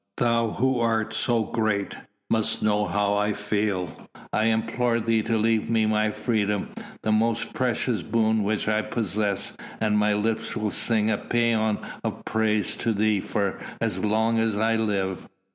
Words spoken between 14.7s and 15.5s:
live."